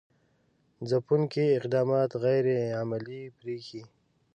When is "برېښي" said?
3.37-3.81